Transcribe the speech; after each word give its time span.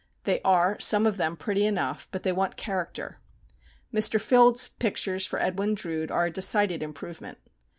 They 0.23 0.41
are, 0.41 0.79
some 0.79 1.05
of 1.05 1.17
them, 1.17 1.37
pretty 1.37 1.63
enough, 1.63 2.07
but 2.09 2.23
they 2.23 2.31
want 2.31 2.57
character. 2.57 3.19
Mr. 3.93 4.19
Fildes' 4.19 4.67
pictures 4.79 5.27
for 5.27 5.37
"Edwin 5.39 5.75
Drood" 5.75 6.09
are 6.09 6.25
a 6.25 6.31
decided 6.31 6.81
improvement. 6.81 7.37